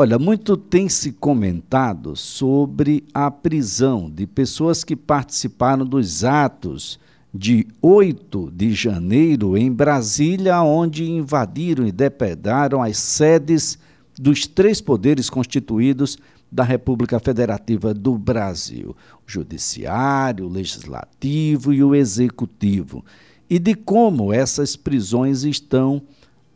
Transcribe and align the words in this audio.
Olha, 0.00 0.16
muito 0.16 0.56
tem 0.56 0.88
se 0.88 1.10
comentado 1.10 2.14
sobre 2.14 3.02
a 3.12 3.32
prisão 3.32 4.08
de 4.08 4.28
pessoas 4.28 4.84
que 4.84 4.94
participaram 4.94 5.84
dos 5.84 6.22
atos 6.22 7.00
de 7.34 7.66
8 7.82 8.52
de 8.54 8.72
janeiro 8.74 9.58
em 9.58 9.72
Brasília, 9.72 10.62
onde 10.62 11.10
invadiram 11.10 11.84
e 11.84 11.90
depredaram 11.90 12.80
as 12.80 12.96
sedes 12.96 13.76
dos 14.16 14.46
três 14.46 14.80
poderes 14.80 15.28
constituídos 15.28 16.16
da 16.48 16.62
República 16.62 17.18
Federativa 17.18 17.92
do 17.92 18.16
Brasil: 18.16 18.94
o 19.16 19.22
Judiciário, 19.26 20.46
o 20.46 20.48
Legislativo 20.48 21.72
e 21.72 21.82
o 21.82 21.92
Executivo, 21.92 23.04
e 23.50 23.58
de 23.58 23.74
como 23.74 24.32
essas 24.32 24.76
prisões 24.76 25.42
estão 25.42 26.00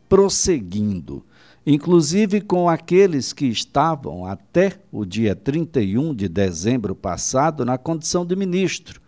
prosseguindo 0.07 1.25
inclusive 1.65 2.41
com 2.41 2.67
aqueles 2.67 3.31
que 3.31 3.45
estavam 3.45 4.25
até 4.25 4.79
o 4.91 5.05
dia 5.05 5.35
31 5.35 6.13
de 6.13 6.27
dezembro 6.27 6.95
passado 6.95 7.63
na 7.63 7.77
condição 7.77 8.25
de 8.25 8.35
ministro. 8.35 9.01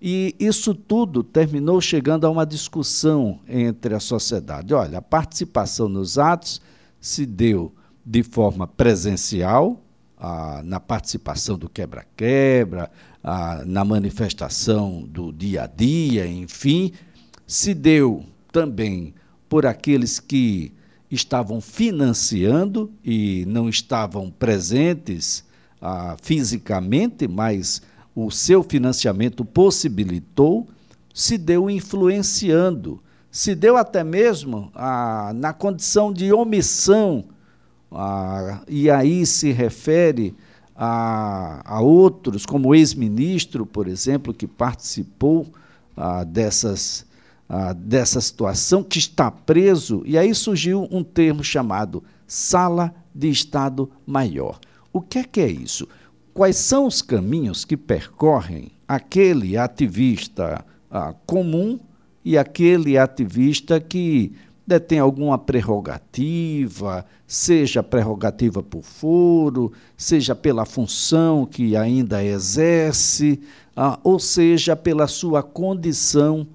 E 0.00 0.34
isso 0.38 0.74
tudo 0.74 1.22
terminou 1.22 1.80
chegando 1.80 2.26
a 2.26 2.30
uma 2.30 2.44
discussão 2.44 3.40
entre 3.48 3.94
a 3.94 4.00
sociedade. 4.00 4.74
Olha, 4.74 4.98
a 4.98 5.02
participação 5.02 5.88
nos 5.88 6.18
atos 6.18 6.60
se 7.00 7.24
deu 7.24 7.72
de 8.04 8.22
forma 8.22 8.66
presencial, 8.66 9.82
ah, 10.18 10.60
na 10.64 10.78
participação 10.78 11.58
do 11.58 11.68
quebra-quebra, 11.68 12.90
ah, 13.22 13.62
na 13.66 13.84
manifestação 13.84 15.02
do 15.02 15.32
dia 15.32 15.64
a 15.64 15.66
dia, 15.66 16.26
enfim, 16.26 16.92
se 17.46 17.74
deu 17.74 18.24
também 18.52 19.14
por 19.48 19.66
aqueles 19.66 20.20
que 20.20 20.72
estavam 21.10 21.60
financiando 21.60 22.90
e 23.04 23.44
não 23.46 23.68
estavam 23.68 24.30
presentes 24.30 25.44
ah, 25.80 26.16
fisicamente, 26.20 27.28
mas 27.28 27.82
o 28.14 28.30
seu 28.30 28.62
financiamento 28.62 29.44
possibilitou, 29.44 30.66
se 31.14 31.38
deu 31.38 31.70
influenciando, 31.70 33.02
se 33.30 33.54
deu 33.54 33.76
até 33.76 34.02
mesmo 34.02 34.70
ah, 34.74 35.32
na 35.34 35.52
condição 35.52 36.12
de 36.12 36.32
omissão, 36.32 37.24
ah, 37.92 38.62
e 38.66 38.90
aí 38.90 39.24
se 39.24 39.52
refere 39.52 40.34
a, 40.74 41.62
a 41.64 41.80
outros, 41.80 42.44
como 42.44 42.70
o 42.70 42.74
ex-ministro, 42.74 43.64
por 43.64 43.88
exemplo, 43.88 44.34
que 44.34 44.46
participou 44.46 45.46
ah, 45.96 46.24
dessas 46.24 47.05
ah, 47.48 47.72
dessa 47.72 48.20
situação, 48.20 48.82
que 48.82 48.98
está 48.98 49.30
preso, 49.30 50.02
e 50.04 50.18
aí 50.18 50.34
surgiu 50.34 50.88
um 50.90 51.04
termo 51.04 51.44
chamado 51.44 52.02
Sala 52.26 52.94
de 53.14 53.28
Estado 53.28 53.90
Maior. 54.06 54.58
O 54.92 55.00
que 55.00 55.18
é 55.18 55.24
que 55.24 55.40
é 55.40 55.48
isso? 55.48 55.86
Quais 56.34 56.56
são 56.56 56.86
os 56.86 57.00
caminhos 57.02 57.64
que 57.64 57.76
percorrem 57.76 58.72
aquele 58.86 59.56
ativista 59.56 60.64
ah, 60.90 61.14
comum 61.26 61.78
e 62.24 62.36
aquele 62.36 62.98
ativista 62.98 63.78
que 63.80 64.32
detém 64.66 64.98
alguma 64.98 65.38
prerrogativa, 65.38 67.06
seja 67.26 67.82
prerrogativa 67.82 68.62
por 68.62 68.82
foro, 68.82 69.72
seja 69.96 70.34
pela 70.34 70.64
função 70.64 71.46
que 71.46 71.76
ainda 71.76 72.24
exerce, 72.24 73.40
ah, 73.76 73.98
ou 74.02 74.18
seja 74.18 74.74
pela 74.74 75.06
sua 75.06 75.42
condição 75.42 76.46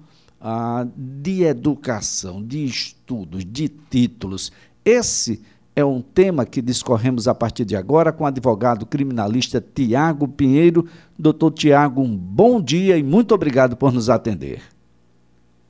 ah, 0.42 0.84
de 0.96 1.44
educação, 1.44 2.42
de 2.42 2.64
estudos, 2.64 3.44
de 3.44 3.68
títulos. 3.68 4.50
Esse 4.84 5.40
é 5.76 5.84
um 5.84 6.02
tema 6.02 6.44
que 6.44 6.60
discorremos 6.60 7.28
a 7.28 7.34
partir 7.34 7.64
de 7.64 7.76
agora 7.76 8.12
com 8.12 8.24
o 8.24 8.26
advogado 8.26 8.84
criminalista 8.84 9.60
Tiago 9.60 10.26
Pinheiro. 10.26 10.84
Doutor 11.16 11.52
Tiago, 11.52 12.02
um 12.02 12.16
bom 12.16 12.60
dia 12.60 12.98
e 12.98 13.02
muito 13.04 13.32
obrigado 13.34 13.76
por 13.76 13.92
nos 13.92 14.10
atender. 14.10 14.60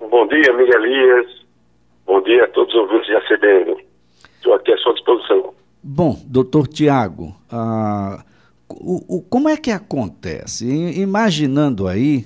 Bom 0.01 0.27
dia, 0.27 0.53
Miguel 0.57 0.85
Elias. 0.85 1.43
Bom 2.07 2.23
dia 2.23 2.45
a 2.45 2.49
todos 2.49 2.75
os 2.75 2.81
ouvintes 2.81 3.09
da 3.09 3.21
CBN. 3.21 3.85
Estou 4.37 4.55
aqui 4.55 4.73
à 4.73 4.79
sua 4.79 4.95
disposição. 4.95 5.53
Bom, 5.83 6.19
doutor 6.27 6.67
Tiago, 6.67 7.35
ah, 7.51 8.25
o, 8.69 9.17
o, 9.17 9.23
como 9.23 9.49
é 9.49 9.57
que 9.57 9.71
acontece? 9.71 10.67
Imaginando 10.99 11.87
aí 11.87 12.25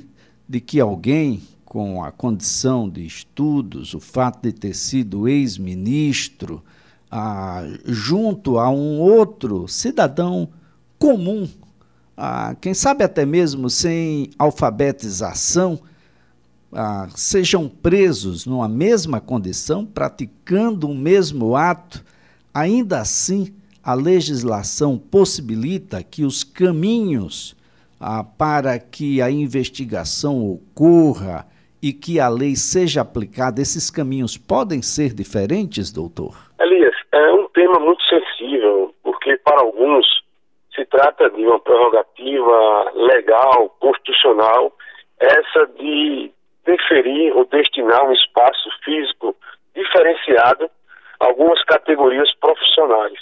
de 0.48 0.60
que 0.60 0.78
alguém 0.80 1.40
com 1.76 2.02
a 2.02 2.10
condição 2.10 2.88
de 2.88 3.04
estudos, 3.04 3.92
o 3.92 4.00
fato 4.00 4.44
de 4.44 4.50
ter 4.50 4.72
sido 4.72 5.28
ex-ministro, 5.28 6.64
ah, 7.10 7.66
junto 7.84 8.58
a 8.58 8.70
um 8.70 8.98
outro 8.98 9.68
cidadão 9.68 10.48
comum, 10.98 11.46
ah, 12.16 12.56
quem 12.62 12.72
sabe 12.72 13.04
até 13.04 13.26
mesmo 13.26 13.68
sem 13.68 14.30
alfabetização, 14.38 15.78
ah, 16.72 17.10
sejam 17.14 17.68
presos 17.68 18.46
numa 18.46 18.68
mesma 18.68 19.20
condição, 19.20 19.84
praticando 19.84 20.88
o 20.88 20.94
mesmo 20.94 21.56
ato, 21.56 22.02
ainda 22.54 23.02
assim 23.02 23.52
a 23.82 23.92
legislação 23.92 24.96
possibilita 24.96 26.02
que 26.02 26.24
os 26.24 26.42
caminhos 26.42 27.54
ah, 28.00 28.24
para 28.24 28.78
que 28.78 29.20
a 29.20 29.30
investigação 29.30 30.42
ocorra 30.42 31.46
e 31.82 31.92
que 31.92 32.18
a 32.18 32.28
lei 32.28 32.56
seja 32.56 33.02
aplicada, 33.02 33.60
esses 33.60 33.90
caminhos 33.90 34.36
podem 34.36 34.82
ser 34.82 35.14
diferentes, 35.14 35.92
doutor? 35.92 36.34
Elias, 36.60 36.94
é 37.12 37.32
um 37.32 37.48
tema 37.48 37.78
muito 37.78 38.02
sensível, 38.04 38.94
porque 39.02 39.36
para 39.38 39.60
alguns 39.60 40.06
se 40.74 40.84
trata 40.86 41.30
de 41.30 41.46
uma 41.46 41.58
prerrogativa 41.60 42.90
legal, 42.94 43.70
constitucional, 43.80 44.72
essa 45.18 45.66
de 45.78 46.30
deferir 46.64 47.34
ou 47.36 47.46
destinar 47.46 48.06
um 48.06 48.12
espaço 48.12 48.68
físico 48.84 49.34
diferenciado 49.74 50.70
a 51.20 51.26
algumas 51.26 51.62
categorias 51.64 52.34
profissionais. 52.40 53.18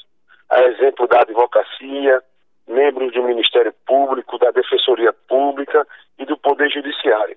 A 0.51 0.63
exemplo 0.65 1.07
da 1.07 1.21
advocacia, 1.21 2.23
membros 2.67 3.13
do 3.13 3.23
Ministério 3.23 3.73
Público, 3.87 4.39
da 4.39 4.51
Defensoria 4.51 5.13
Pública 5.29 5.87
e 6.19 6.25
do 6.25 6.37
Poder 6.37 6.71
Judiciário 6.71 7.37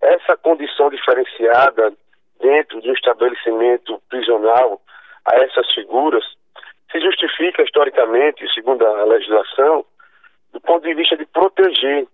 essa 0.00 0.36
condição 0.36 0.90
diferenciada 0.90 1.92
dentro 2.40 2.80
de 2.80 2.90
um 2.90 2.94
estabelecimento 2.94 4.00
prisional 4.08 4.80
a 5.26 5.36
essas 5.36 5.70
figuras 5.74 6.24
se 6.90 7.00
justifica 7.00 7.62
historicamente, 7.62 8.52
segundo 8.52 8.84
a 8.84 9.04
legislação, 9.04 9.84
do 10.52 10.60
ponto 10.60 10.82
de 10.82 10.94
vista 10.94 11.16
de 11.16 11.24
proteger 11.26 12.06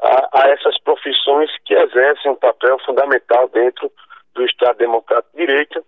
a, 0.00 0.42
a 0.42 0.48
essas 0.50 0.78
profissões 0.82 1.50
que 1.64 1.74
exercem 1.74 2.32
um 2.32 2.36
papel 2.36 2.78
fundamental 2.80 3.48
dentro 3.48 3.90
do 4.34 4.44
Estado 4.44 4.76
Democrático 4.78 5.36
de 5.36 5.46
Direito, 5.46 5.84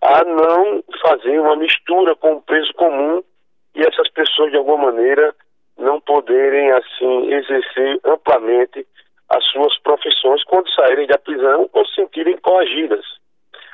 a 0.00 0.24
não 0.24 0.82
fazer 1.00 1.38
uma 1.38 1.56
mistura 1.56 2.16
com 2.16 2.34
o 2.34 2.42
preso 2.42 2.72
comum 2.74 3.22
e 3.74 3.80
essas 3.82 4.08
pessoas, 4.10 4.50
de 4.50 4.56
alguma 4.56 4.90
maneira, 4.90 5.34
não 5.78 6.00
poderem, 6.00 6.70
assim, 6.72 7.32
exercer 7.32 8.00
amplamente 8.04 8.86
as 9.32 9.44
suas 9.46 9.76
profissões 9.78 10.44
quando 10.44 10.72
saírem 10.74 11.06
da 11.06 11.18
prisão 11.18 11.68
ou 11.72 11.86
se 11.86 11.94
sentirem 11.94 12.36
coagidas. 12.38 13.04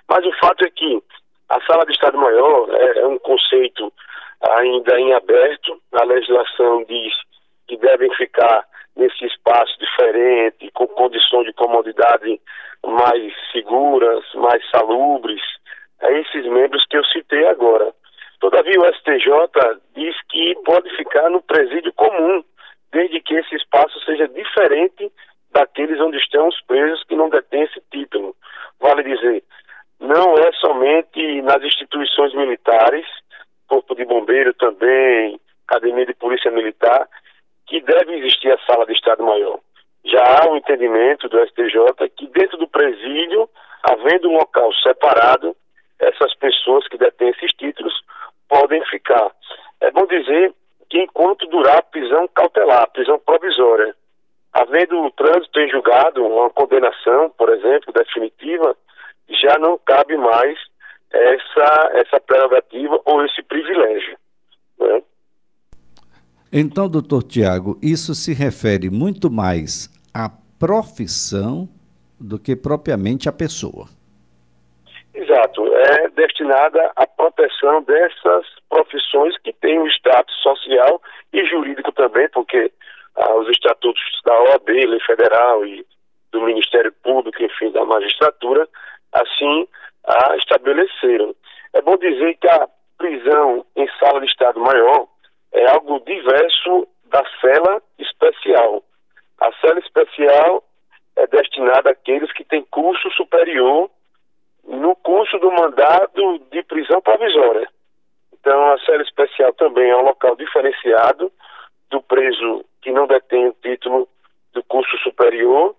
Mas 0.08 0.24
o 0.24 0.32
fato 0.38 0.64
é 0.64 0.70
que 0.70 1.02
a 1.48 1.60
sala 1.62 1.84
de 1.84 1.92
Estado-Maior 1.92 2.69
é, 2.70 2.98
é 3.00 3.06
um 3.06 3.19
conceito 3.19 3.92
ainda 4.56 4.98
em 5.00 5.12
aberto. 5.14 5.80
A 5.92 6.04
legislação 6.04 6.84
diz 6.84 7.12
que 7.66 7.76
devem 7.76 8.12
ficar 8.14 8.64
nesse 8.96 9.24
espaço 9.26 9.78
diferente, 9.78 10.70
com 10.72 10.86
condições 10.88 11.46
de 11.46 11.52
comodidade 11.52 12.40
mais 12.86 13.32
seguras, 13.52 14.25
mais 14.34 14.62
salubres, 14.70 15.42
a 16.00 16.12
esses 16.12 16.44
membros 16.46 16.84
que 16.86 16.96
eu 16.96 17.04
citei 17.06 17.46
agora. 17.46 17.92
Todavia, 18.40 18.80
o 18.80 18.94
STJ 18.94 19.80
diz 19.94 20.14
que 20.28 20.54
pode 20.64 20.88
ficar 20.96 21.28
no 21.31 21.43
presídio 21.43 21.93
comum, 21.94 22.44
desde 22.93 23.20
que 23.20 23.34
esse 23.34 23.56
espaço 23.56 23.99
seja 24.05 24.28
diferente 24.28 25.10
daqueles 25.52 26.00
onde 26.00 26.18
estão 26.18 26.48
os 26.48 26.60
presos 26.62 27.02
que 27.04 27.16
não 27.16 27.28
detêm 27.28 27.62
esse 27.62 27.80
título. 27.90 28.36
Vale 28.80 29.02
dizer, 29.02 29.42
não 30.00 30.34
é 30.36 30.52
somente 30.52 31.42
nas 31.42 31.62
instituições 31.62 32.34
militares, 32.34 33.06
Corpo 33.66 33.94
de 33.94 34.04
Bombeiro 34.04 34.54
também, 34.54 35.40
Academia 35.66 36.06
de 36.06 36.14
Polícia 36.14 36.50
Militar, 36.50 37.08
que 37.66 37.80
deve 37.80 38.16
existir 38.16 38.52
a 38.52 38.58
sala 38.60 38.86
de 38.86 38.92
Estado-Maior. 38.92 39.60
Já 40.04 40.22
há 40.22 40.50
um 40.50 40.56
entendimento 40.56 41.28
do 41.28 41.44
STJ 41.48 42.08
que 42.16 42.26
dentro 42.28 42.56
do 42.56 42.68
presídio, 42.68 43.48
havendo 43.82 44.30
um 44.30 44.38
local 44.38 44.72
separado, 44.74 45.54
essas 45.98 46.34
pessoas 46.36 46.86
que 46.88 46.96
detêm 46.96 47.30
esses 47.30 47.52
títulos 47.52 47.92
podem 48.48 48.82
ficar. 48.86 49.30
É 49.80 49.90
bom 49.90 50.06
dizer 50.06 50.54
que 50.88 51.02
enquanto 51.02 51.46
durar 51.48 51.78
a 51.78 51.82
prisão 51.82 52.26
cautelar, 52.28 52.84
a 52.84 52.86
prisão 52.86 53.18
provisória, 53.18 53.94
Havendo 54.52 55.04
o 55.04 55.10
trânsito 55.10 55.60
em 55.60 55.70
julgado, 55.70 56.24
uma 56.24 56.50
condenação, 56.50 57.30
por 57.30 57.48
exemplo, 57.50 57.92
definitiva, 57.92 58.76
já 59.28 59.58
não 59.58 59.78
cabe 59.78 60.16
mais 60.16 60.58
essa, 61.12 61.90
essa 61.94 62.20
prerrogativa 62.20 63.00
ou 63.04 63.24
esse 63.24 63.42
privilégio. 63.42 64.18
Né? 64.80 65.02
Então, 66.52 66.88
doutor 66.88 67.22
Tiago, 67.24 67.78
isso 67.82 68.14
se 68.14 68.32
refere 68.32 68.88
muito 68.88 69.30
mais 69.30 69.90
à 70.14 70.30
profissão 70.58 71.68
do 72.18 72.38
que 72.38 72.56
propriamente 72.56 73.28
à 73.28 73.32
pessoa. 73.32 73.86
Exato, 75.12 75.66
é 75.74 76.08
destinada 76.08 76.90
à 76.96 77.06
proteção 77.06 77.82
dessas 77.82 78.46
profissões 78.70 79.36
que 79.38 79.52
têm 79.52 79.78
um 79.78 79.86
status 79.88 80.34
social 80.42 81.02
e 81.34 81.44
jurídico 81.44 81.92
também, 81.92 82.28
porque 82.30 82.72
ah, 83.16 83.34
os 83.34 83.48
estatutos 83.50 84.00
da 84.24 84.32
OAB, 84.44 84.68
lei 84.68 85.00
federal 85.00 85.66
e 85.66 85.84
do 86.32 86.40
Ministério 86.42 86.92
Público, 87.02 87.42
enfim, 87.42 87.70
da 87.72 87.84
magistratura, 87.84 88.66
assim 89.12 89.68
a 90.06 90.36
estabeleceram. 90.36 91.34
É 91.74 91.82
bom 91.82 91.96
dizer 91.98 92.36
que 92.36 92.48
a 92.48 92.68
prisão 92.96 93.66
em 93.76 93.86
sala 93.98 94.20
de 94.20 94.26
Estado 94.26 94.58
Maior 94.60 95.06
é 95.52 95.66
algo 95.70 96.00
diverso 96.00 96.88
da 97.04 97.22
cela 97.40 97.82
especial. 97.98 98.82
A 99.40 99.52
cela 99.60 99.78
especial 99.80 100.64
é 101.16 101.26
destinada 101.26 101.90
àqueles 101.90 102.32
que 102.32 102.44
têm 102.44 102.64
curso 102.70 103.10
superior 103.12 103.90
no 104.66 104.94
curso 104.96 105.38
do 105.38 105.50
mandado 105.50 106.38
de 106.50 106.62
prisão 106.64 107.00
provisória. 107.00 107.68
Então, 108.32 108.72
a 108.72 108.78
cela 108.80 109.02
especial 109.02 109.52
também 109.54 109.90
é 109.90 109.96
um 109.96 110.02
local 110.02 110.36
diferenciado 110.36 111.32
do 111.90 112.02
preso 112.02 112.64
que 112.82 112.92
não 112.92 113.06
detém 113.06 113.48
o 113.48 113.56
título 113.62 114.08
do 114.52 114.62
curso 114.64 114.96
superior 114.98 115.74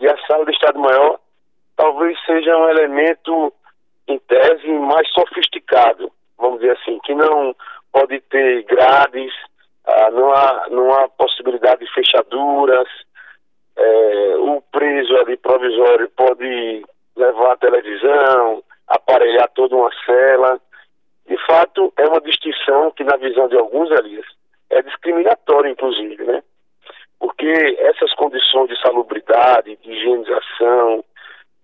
e 0.00 0.08
a 0.08 0.16
sala 0.26 0.44
de 0.44 0.52
Estado 0.52 0.78
Maior 0.78 1.18
talvez 1.76 2.18
seja 2.26 2.56
um 2.56 2.68
elemento, 2.68 3.52
em 4.06 4.18
tese, 4.18 4.68
mais 4.68 5.08
sofisticado, 5.12 6.12
vamos 6.36 6.60
dizer 6.60 6.76
assim, 6.76 6.98
que 7.04 7.14
não 7.14 7.54
pode 7.92 8.20
ter 8.22 8.62
grades, 8.64 9.32
ah, 9.86 10.10
não, 10.10 10.32
há, 10.32 10.66
não 10.70 10.92
há 10.92 11.08
possibilidade 11.08 11.84
de 11.84 11.92
fechaduras, 11.92 12.88
é, 13.76 14.36
o 14.38 14.62
preso 14.72 15.16
ali 15.16 15.36
provisório 15.36 16.08
pode 16.10 16.84
levar 17.16 17.52
a 17.52 17.56
televisão, 17.56 18.62
aparelhar 18.86 19.48
toda 19.54 19.76
uma 19.76 19.90
cela. 20.04 20.60
De 21.26 21.36
fato, 21.46 21.92
é 21.96 22.04
uma 22.06 22.20
distinção 22.20 22.90
que, 22.90 23.04
na 23.04 23.16
visão 23.16 23.48
de 23.48 23.56
alguns, 23.56 23.90
Elias, 23.90 24.26
é 24.68 24.82
discriminatória, 24.82 25.70
inclusive, 25.70 26.24
né? 26.24 26.42
Porque 27.18 27.76
essas 27.80 28.12
condições 28.14 28.68
de 28.68 28.80
salubridade, 28.80 29.76
de 29.76 29.92
higienização, 29.92 31.04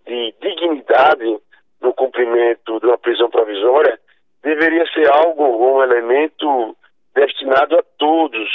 de 0.07 0.35
dignidade 0.41 1.39
no 1.81 1.93
cumprimento 1.93 2.79
de 2.81 2.87
uma 2.87 2.99
prisão 2.99 3.29
provisória 3.31 3.99
deveria 4.47 4.87
ser 4.93 5.11
algo, 5.13 5.45
um 5.45 5.83
elemento 5.83 6.77
destinado 7.17 7.77
a 7.77 7.83
todos 7.99 8.49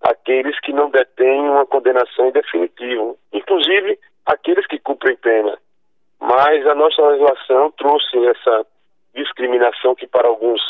aqueles 0.00 0.58
que 0.60 0.72
não 0.72 0.88
detêm 0.88 1.40
uma 1.40 1.66
condenação 1.66 2.30
definitiva, 2.30 3.14
inclusive 3.30 3.98
aqueles 4.24 4.66
que 4.66 4.78
cumprem 4.78 5.16
pena. 5.16 5.58
Mas 6.18 6.66
a 6.66 6.74
nossa 6.74 7.02
legislação 7.08 7.70
trouxe 7.72 8.26
essa 8.26 8.66
discriminação 9.14 9.94
que 9.94 10.06
para 10.06 10.26
alguns 10.26 10.62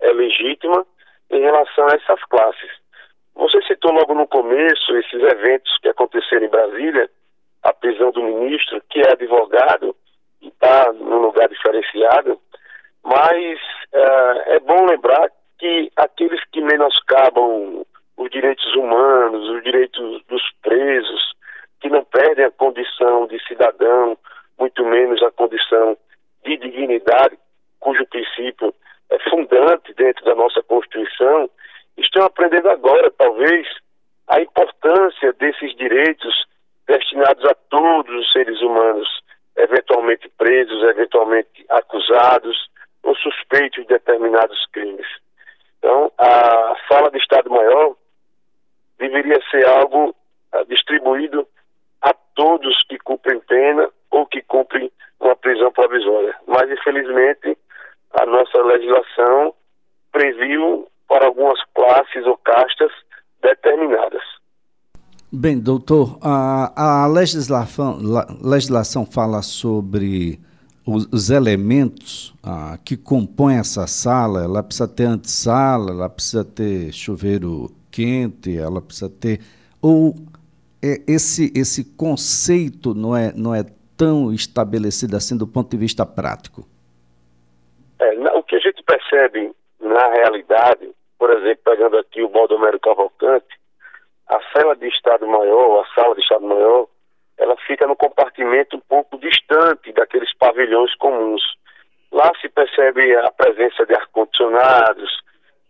é 0.00 0.10
legítima 0.12 0.86
em 1.30 1.40
relação 1.40 1.84
a 1.88 1.96
essas 1.96 2.24
classes. 2.24 2.70
Você 3.34 3.60
citou 3.62 3.92
logo 3.92 4.14
no 4.14 4.26
começo 4.26 4.96
esses 4.96 5.22
eventos 5.22 5.76
que 5.82 5.88
aconteceram 5.88 6.46
em 6.46 6.50
Brasília, 6.50 7.10
a 7.62 7.72
prisão 7.74 8.10
do 8.10 8.22
ministro, 8.22 8.82
que 8.88 9.00
é 9.00 9.12
advogado 9.12 9.94
e 10.40 10.48
está 10.48 10.90
num 10.94 11.20
lugar 11.20 11.50
diferenciado, 11.50 12.40
mas 13.04 13.58
uh, 13.94 14.42
é 14.46 14.60
bom 14.60 14.86
lembrar 14.86 15.30
que 15.58 15.90
aqueles 15.96 16.40
que 16.52 16.60
menoscabam 16.60 17.84
os 18.16 18.30
direitos 18.30 18.74
humanos, 18.74 19.48
os 19.48 19.62
direitos 19.62 20.22
dos 20.28 20.42
presos, 20.62 21.32
que 21.80 21.88
não 21.88 22.04
perdem 22.04 22.44
a 22.44 22.50
condição 22.50 23.26
de 23.26 23.42
cidadão, 23.46 24.16
muito 24.58 24.84
menos 24.84 25.22
a 25.22 25.30
condição 25.30 25.96
de 26.44 26.56
dignidade, 26.56 27.38
cujo 27.80 28.06
princípio 28.06 28.74
é 29.10 29.18
fundante 29.30 29.92
dentro 29.94 30.24
da 30.24 30.34
nossa 30.34 30.62
Constituição, 30.62 31.50
estão 31.96 32.24
aprendendo 32.24 32.70
agora, 32.70 33.10
talvez, 33.10 33.66
a 34.28 34.40
importância 34.40 35.32
desses 35.34 35.74
direitos 35.76 36.34
destinados 36.86 37.44
a 37.44 37.54
todos 37.68 38.14
os 38.14 38.32
seres 38.32 38.60
humanos, 38.60 39.08
eventualmente 39.56 40.28
presos, 40.38 40.82
eventualmente 40.84 41.64
acusados 41.68 42.56
ou 43.02 43.14
suspeitos 43.16 43.82
de 43.82 43.88
determinados 43.88 44.66
crimes. 44.72 45.06
Então, 45.78 46.12
a 46.18 46.76
sala 46.88 47.10
de 47.10 47.18
Estado-Maior 47.18 47.96
deveria 48.98 49.40
ser 49.50 49.66
algo 49.66 50.10
uh, 50.54 50.64
distribuído 50.68 51.46
a 52.00 52.14
todos 52.34 52.84
que 52.88 52.98
cumprem 52.98 53.40
pena 53.40 53.88
ou 54.10 54.26
que 54.26 54.42
cumprem 54.42 54.90
uma 55.20 55.34
prisão 55.36 55.72
provisória. 55.72 56.34
Mas, 56.46 56.70
infelizmente, 56.70 57.56
a 58.12 58.26
nossa 58.26 58.62
legislação 58.62 59.54
previu 60.12 60.86
para 61.08 61.26
algumas 61.26 61.58
classes 61.74 62.26
ou 62.26 62.36
castas 62.38 62.92
determinadas. 63.42 64.22
Bem, 65.32 65.58
doutor, 65.58 66.18
a, 66.22 67.04
a 67.04 67.06
legislação, 67.06 67.98
legislação 68.42 69.06
fala 69.06 69.40
sobre 69.42 70.38
os, 70.86 71.06
os 71.12 71.30
elementos 71.30 72.34
que 72.78 72.96
compõem 72.96 73.58
essa 73.58 73.86
sala. 73.86 74.44
Ela 74.44 74.62
precisa 74.62 74.88
ter 74.88 75.04
antessala, 75.04 75.90
ela 75.90 76.08
precisa 76.08 76.44
ter 76.44 76.92
chuveiro 76.92 77.70
quente, 77.90 78.56
ela 78.56 78.80
precisa 78.80 79.10
ter. 79.10 79.40
Ou 79.80 80.14
é, 80.82 80.98
esse, 81.06 81.52
esse 81.54 81.96
conceito 81.96 82.94
não 82.94 83.16
é, 83.16 83.32
não 83.32 83.54
é 83.54 83.64
tão 83.96 84.32
estabelecido 84.32 85.16
assim 85.16 85.36
do 85.36 85.46
ponto 85.46 85.70
de 85.70 85.76
vista 85.76 86.04
prático? 86.04 86.66
É, 88.00 88.12
o 88.36 88.42
que 88.42 88.56
a 88.56 88.58
gente 88.58 88.82
percebe 88.82 89.52
na 89.80 90.08
realidade, 90.10 90.90
por 91.18 91.30
exemplo, 91.30 91.62
pegando 91.64 91.98
aqui 91.98 92.22
o 92.22 92.28
Baldomero 92.28 92.80
Cavalcante, 92.80 93.60
a 94.28 94.40
cela 94.52 94.74
de 94.74 94.88
Estado-Maior, 94.88 95.84
a 95.84 95.94
sala 95.94 96.14
de 96.14 96.22
Estado-Maior, 96.22 96.88
ela 97.38 97.56
fica 97.66 97.86
no 97.86 97.96
compartimento 97.96 98.76
um 98.76 98.80
pouco 98.80 99.18
distante 99.18 99.92
daqueles 99.92 100.32
pavilhões 100.36 100.94
comuns. 100.96 101.42
Lá 102.12 102.30
se 102.40 102.48
percebe 102.50 103.16
a 103.16 103.30
presença 103.32 103.86
de 103.86 103.94
ar-condicionados, 103.94 105.22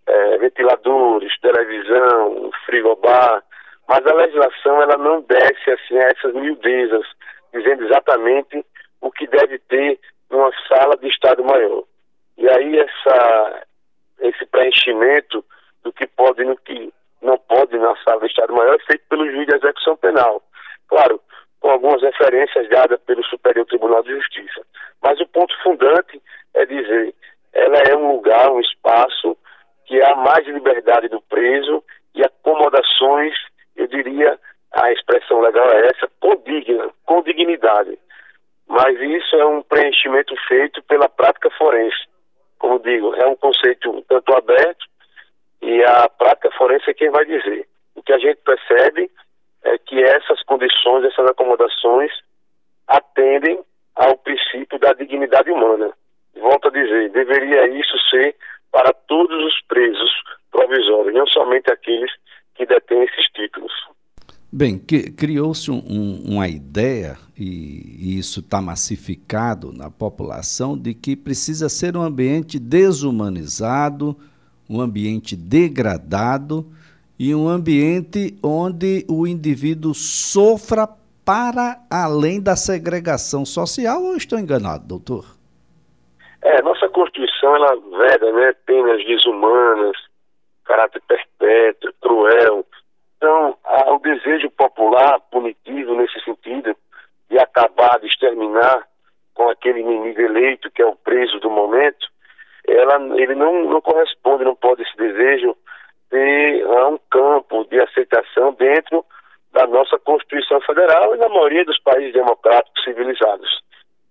é, 0.06 0.38
ventiladores, 0.38 1.38
televisão, 1.40 2.50
frigobar, 2.66 3.42
mas 3.88 4.06
a 4.06 4.14
legislação 4.14 4.82
ela 4.82 4.98
não 4.98 5.22
desce 5.22 5.70
assim 5.70 5.98
a 5.98 6.08
essas 6.08 6.34
miudezas, 6.34 7.06
dizendo 7.52 7.84
exatamente 7.84 8.64
o 9.00 9.10
que 9.10 9.26
deve 9.26 9.58
ter 9.60 10.00
numa 10.30 10.50
sala 10.66 10.96
de 10.96 11.08
Estado 11.08 11.44
Maior. 11.44 11.84
E 12.36 12.48
aí 12.48 12.78
essa, 12.78 13.62
esse 14.20 14.44
preenchimento 14.46 15.44
do 15.84 15.92
que 15.92 16.06
pode 16.06 16.42
e 16.42 16.44
no 16.44 16.56
que 16.56 16.92
não 17.20 17.38
pode 17.38 17.76
na 17.78 17.94
sala 18.02 18.20
do 18.20 18.26
Estado 18.26 18.52
Maior 18.52 18.74
é 18.74 18.84
feito 18.84 19.04
pelo 19.08 19.30
juiz 19.30 19.46
de 19.46 19.54
execução 19.54 19.96
penal. 19.96 20.42
Claro, 20.88 21.20
com 21.62 21.70
algumas 21.70 22.02
referências 22.02 22.68
dadas 22.68 23.00
pelo 23.02 23.24
Superior 23.24 23.64
Tribunal 23.66 24.02
de 24.02 24.10
Justiça. 24.10 24.60
Mas 25.00 25.20
o 25.20 25.28
ponto 25.28 25.54
fundante 25.62 26.20
é 26.54 26.66
dizer, 26.66 27.14
ela 27.52 27.78
é 27.88 27.96
um 27.96 28.16
lugar, 28.16 28.50
um 28.50 28.60
espaço 28.60 29.38
que 29.86 30.02
há 30.02 30.16
mais 30.16 30.44
liberdade 30.44 31.08
do 31.08 31.20
preso 31.22 31.82
e 32.16 32.22
acomodações, 32.22 33.32
eu 33.76 33.86
diria, 33.86 34.38
a 34.72 34.92
expressão 34.92 35.40
legal 35.40 35.70
é 35.70 35.86
essa, 35.86 36.10
condigna, 36.20 36.90
com 37.06 37.22
dignidade. 37.22 37.96
Mas 38.66 38.98
isso 39.00 39.36
é 39.36 39.46
um 39.46 39.62
preenchimento 39.62 40.34
feito 40.48 40.82
pela 40.82 41.08
prática 41.08 41.48
forense. 41.50 42.08
Como 42.58 42.80
digo, 42.80 43.14
é 43.14 43.26
um 43.26 43.36
conceito 43.36 44.02
tanto 44.08 44.34
aberto 44.34 44.84
e 45.60 45.84
a 45.84 46.08
prática 46.08 46.50
forense 46.52 46.90
é 46.90 46.94
quem 46.94 47.10
vai 47.10 47.24
dizer. 47.24 47.68
O 47.94 48.02
que 48.02 48.12
a 48.12 48.18
gente 48.18 48.38
percebe 48.38 49.10
é 49.64 49.78
que 49.78 50.02
essas 50.02 50.42
condições, 50.42 51.04
essas 51.04 51.26
acomodações 51.28 52.10
atendem 52.86 53.60
ao 53.94 54.16
princípio 54.18 54.78
da 54.78 54.92
dignidade 54.92 55.50
humana. 55.50 55.92
Volto 56.34 56.68
a 56.68 56.70
dizer, 56.70 57.10
deveria 57.10 57.68
isso 57.68 57.96
ser 58.10 58.34
para 58.70 58.92
todos 58.92 59.36
os 59.44 59.60
presos 59.68 60.10
provisórios, 60.50 61.14
não 61.14 61.26
somente 61.26 61.70
aqueles 61.70 62.10
que 62.54 62.66
detêm 62.66 63.04
esses 63.04 63.26
títulos. 63.32 63.72
Bem, 64.54 64.78
criou-se 64.78 65.70
um, 65.70 65.82
um, 65.88 66.34
uma 66.34 66.46
ideia, 66.46 67.16
e, 67.38 67.44
e 67.44 68.18
isso 68.18 68.40
está 68.40 68.60
massificado 68.60 69.72
na 69.72 69.90
população, 69.90 70.76
de 70.76 70.92
que 70.92 71.16
precisa 71.16 71.70
ser 71.70 71.96
um 71.96 72.02
ambiente 72.02 72.58
desumanizado, 72.58 74.14
um 74.68 74.80
ambiente 74.80 75.36
degradado 75.36 76.70
e 77.22 77.32
um 77.36 77.46
ambiente 77.48 78.36
onde 78.42 79.06
o 79.08 79.28
indivíduo 79.28 79.94
sofra 79.94 80.88
para 81.24 81.76
além 81.88 82.42
da 82.42 82.56
segregação 82.56 83.44
social, 83.46 84.02
ou 84.02 84.16
estou 84.16 84.40
enganado, 84.40 84.88
doutor? 84.88 85.24
É, 86.42 86.60
nossa 86.62 86.88
Constituição, 86.88 87.54
ela 87.54 87.76
veda, 87.96 88.32
né, 88.32 88.52
penas 88.66 89.06
desumanas, 89.06 89.96
caráter 90.64 91.00
perpétuo, 91.06 91.92
cruel, 92.00 92.66
desejo 94.02 94.50
popular 94.50 95.20
punitivo 95.30 95.94
nesse 95.94 96.20
sentido, 96.24 96.76
de 97.30 97.38
acabar, 97.38 97.98
de 98.00 98.06
exterminar 98.06 98.86
com 99.34 99.48
aquele 99.48 99.80
inimigo 99.80 100.20
eleito 100.20 100.70
que 100.70 100.82
é 100.82 100.86
o 100.86 100.96
preso 100.96 101.38
do 101.40 101.50
momento, 101.50 102.06
ela, 102.66 102.96
ele 103.16 103.34
não, 103.34 103.70
não 103.70 103.80
corresponde, 103.80 104.44
não 104.44 104.54
pode 104.54 104.82
esse 104.82 104.96
desejo 104.96 105.56
ter 106.12 106.66
um 106.66 106.98
campo 107.10 107.64
de 107.64 107.80
aceitação 107.80 108.52
dentro 108.52 109.04
da 109.50 109.66
nossa 109.66 109.98
Constituição 109.98 110.60
Federal 110.60 111.14
e 111.14 111.18
na 111.18 111.28
maioria 111.28 111.64
dos 111.64 111.80
países 111.80 112.12
democráticos 112.12 112.84
civilizados. 112.84 113.62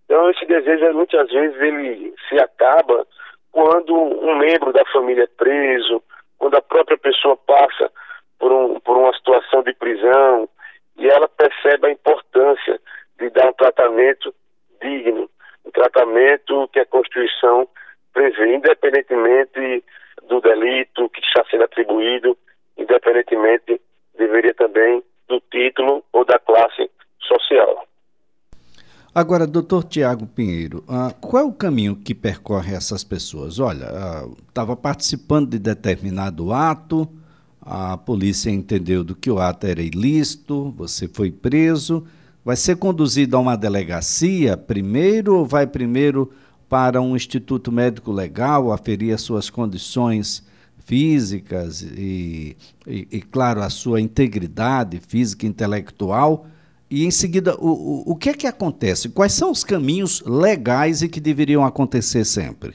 Então 0.05 0.29
esse 0.31 0.45
desejo 0.45 0.93
muitas 0.93 1.29
vezes 1.29 1.61
ele 1.61 2.13
se 2.27 2.39
acaba 2.39 3.05
quando 3.51 3.95
um 3.95 4.35
membro 4.35 4.73
da 4.73 4.83
família 4.91 5.23
é 5.23 5.27
preso, 5.27 6.01
quando 6.39 6.55
a 6.55 6.61
própria 6.61 6.97
pessoa 6.97 7.37
passa 7.37 7.91
por, 8.39 8.51
um, 8.51 8.79
por 8.79 8.97
uma 8.97 9.13
situação 9.13 9.61
de 9.61 9.73
prisão 9.73 10.49
e 10.97 11.07
ela 11.07 11.27
percebe 11.27 11.87
a 11.87 11.91
importância 11.91 12.79
de 13.19 13.29
dar 13.29 13.47
um 13.47 13.53
tratamento 13.53 14.33
digno, 14.81 15.29
um 15.65 15.71
tratamento 15.71 16.67
que 16.69 16.79
a 16.79 16.85
Constituição 16.85 17.67
prevê, 18.11 18.55
independentemente 18.55 19.83
do 20.27 20.41
delito 20.41 21.09
que 21.09 21.21
está 21.21 21.43
sendo 21.49 21.63
atribuído, 21.63 22.37
independentemente, 22.77 23.81
deveria 24.17 24.53
também 24.53 25.03
do 25.27 25.41
título 25.51 26.03
ou 26.11 26.25
da 26.25 26.39
classe 26.39 26.89
social. 27.19 27.85
Agora, 29.13 29.45
doutor 29.45 29.83
Tiago 29.83 30.25
Pinheiro, 30.25 30.85
uh, 30.87 31.13
qual 31.19 31.43
é 31.43 31.45
o 31.45 31.51
caminho 31.51 31.97
que 31.97 32.15
percorre 32.15 32.73
essas 32.73 33.03
pessoas? 33.03 33.59
Olha, 33.59 33.87
estava 34.47 34.73
uh, 34.73 34.77
participando 34.77 35.49
de 35.49 35.59
determinado 35.59 36.53
ato, 36.53 37.09
a 37.61 37.97
polícia 37.97 38.49
entendeu 38.49 39.03
do 39.03 39.13
que 39.13 39.29
o 39.29 39.37
ato 39.37 39.67
era 39.67 39.81
ilícito, 39.81 40.71
você 40.71 41.09
foi 41.09 41.29
preso, 41.29 42.07
vai 42.43 42.55
ser 42.55 42.77
conduzido 42.77 43.35
a 43.35 43.39
uma 43.39 43.57
delegacia 43.57 44.55
primeiro 44.55 45.35
ou 45.35 45.45
vai 45.45 45.67
primeiro 45.67 46.31
para 46.71 47.01
um 47.01 47.17
instituto 47.17 47.69
médico 47.69 48.13
legal 48.13 48.71
aferir 48.71 49.13
as 49.13 49.21
suas 49.21 49.49
condições 49.49 50.41
físicas 50.87 51.81
e, 51.81 52.55
e, 52.87 53.07
e 53.11 53.21
claro, 53.21 53.59
a 53.59 53.69
sua 53.69 53.99
integridade 53.99 54.97
física 55.01 55.45
e 55.45 55.49
intelectual? 55.49 56.45
E 56.89 57.05
em 57.05 57.11
seguida, 57.11 57.55
o, 57.59 57.67
o, 57.67 58.13
o 58.13 58.15
que 58.15 58.29
é 58.29 58.33
que 58.33 58.47
acontece? 58.47 59.13
Quais 59.13 59.33
são 59.33 59.51
os 59.51 59.65
caminhos 59.65 60.23
legais 60.25 61.01
e 61.01 61.09
que 61.09 61.19
deveriam 61.19 61.65
acontecer 61.65 62.23
sempre? 62.23 62.73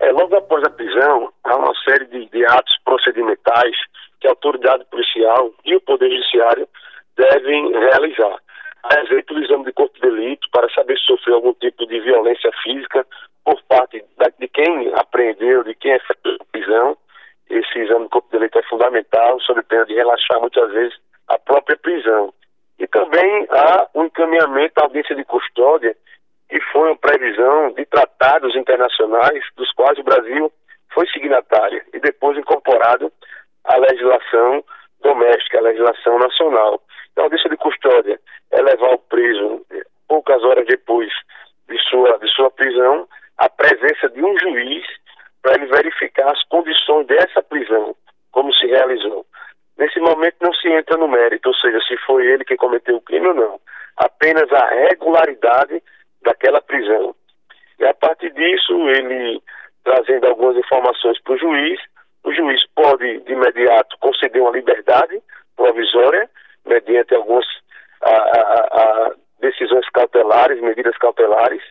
É, 0.00 0.10
logo 0.10 0.34
após 0.34 0.64
a 0.64 0.70
prisão, 0.70 1.30
há 1.44 1.56
uma 1.56 1.74
série 1.84 2.06
de, 2.06 2.24
de 2.30 2.46
atos 2.46 2.74
procedimentais 2.86 3.76
que 4.18 4.26
a 4.26 4.30
autoridade 4.30 4.86
policial 4.86 5.52
e 5.62 5.76
o 5.76 5.80
Poder 5.82 6.08
Judiciário 6.08 6.66
devem 7.18 7.70
realizar. 7.70 8.38
Exemplo 8.96 9.34
do 9.34 9.44
exame 9.44 9.64
de 9.64 9.72
corpo 9.72 9.94
de 9.94 10.00
delito, 10.00 10.48
para 10.50 10.68
saber 10.70 10.98
se 10.98 11.04
sofreu 11.04 11.36
algum 11.36 11.52
tipo 11.54 11.86
de 11.86 12.00
violência 12.00 12.50
física 12.62 13.06
por 13.44 13.62
parte 13.64 14.02
da, 14.16 14.28
de 14.38 14.48
quem 14.48 14.92
apreendeu, 14.94 15.62
de 15.62 15.74
quem 15.74 15.92
é 15.92 16.00
prisão. 16.52 16.96
Esse 17.50 17.78
exame 17.78 18.04
de 18.04 18.10
corpo 18.10 18.28
de 18.30 18.38
delito 18.38 18.58
é 18.58 18.62
fundamental, 18.64 19.40
sob 19.40 19.62
pena 19.62 19.84
de 19.86 19.94
relaxar 19.94 20.40
muitas 20.40 20.70
vezes 20.72 20.98
a 21.28 21.38
própria 21.38 21.76
prisão. 21.76 22.32
E 22.78 22.86
também 22.86 23.46
há 23.50 23.88
o 23.94 24.00
um 24.00 24.04
encaminhamento 24.06 24.80
à 24.80 24.84
audiência 24.84 25.14
de 25.14 25.24
custódia, 25.24 25.96
que 26.48 26.60
foi 26.72 26.88
uma 26.88 26.96
previsão 26.96 27.72
de 27.72 27.84
tratados 27.86 28.56
internacionais, 28.56 29.44
dos 29.56 29.70
quais 29.72 29.98
o 29.98 30.02
Brasil 30.02 30.52
foi 30.94 31.06
signatário 31.08 31.82
e 31.92 32.00
depois 32.00 32.38
incorporado 32.38 33.12
à 33.64 33.76
legislação 33.76 34.64
doméstica, 35.02 35.58
à 35.58 35.62
legislação 35.62 36.18
nacional. 36.18 36.80
Então, 37.18 37.24
a 37.24 37.26
audiência 37.26 37.50
de 37.50 37.56
custódia 37.56 38.20
é 38.52 38.62
levar 38.62 38.94
o 38.94 38.98
preso, 38.98 39.66
poucas 40.06 40.40
horas 40.44 40.64
depois 40.66 41.12
de 41.68 41.76
sua, 41.90 42.16
de 42.16 42.28
sua 42.28 42.48
prisão, 42.48 43.08
à 43.38 43.48
presença 43.48 44.08
de 44.10 44.24
um 44.24 44.38
juiz 44.38 44.86
para 45.42 45.54
ele 45.54 45.66
verificar 45.66 46.30
as 46.30 46.40
condições 46.44 47.08
dessa 47.08 47.42
prisão, 47.42 47.96
como 48.30 48.54
se 48.54 48.68
realizou. 48.68 49.26
Nesse 49.76 49.98
momento 49.98 50.36
não 50.40 50.54
se 50.54 50.68
entra 50.68 50.96
no 50.96 51.08
mérito, 51.08 51.48
ou 51.48 51.54
seja, 51.56 51.80
se 51.88 51.96
foi 52.06 52.24
ele 52.24 52.44
que 52.44 52.54
cometeu 52.54 52.94
o 52.94 53.00
crime 53.00 53.26
ou 53.26 53.34
não. 53.34 53.60
Apenas 53.96 54.52
a 54.52 54.68
regularidade 54.68 55.82
daquela 56.22 56.62
prisão. 56.62 57.16
E 57.80 57.84
a 57.84 57.94
partir 57.94 58.30
disso, 58.30 58.88
ele 58.90 59.42
trazendo 59.82 60.24
algumas 60.28 60.56
informações 60.56 61.20
para 61.22 61.34
o 61.34 61.38
juiz, 61.38 61.80
o 62.22 62.32
juiz 62.32 62.64
pode 62.76 63.18
de 63.22 63.32
imediato 63.32 63.98
conceder 63.98 64.40
uma 64.40 64.52
liberdade 64.52 65.20
provisória, 65.56 66.30
mediante 66.68 67.14
algumas 67.14 67.46
a, 68.02 68.10
a, 68.10 68.82
a 68.82 69.14
decisões 69.40 69.88
cautelares, 70.38 70.60
medidas 70.60 70.96
cautelares, 70.98 71.62